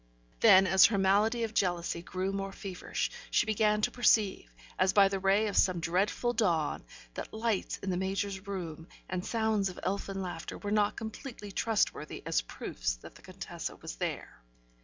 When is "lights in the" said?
7.31-7.97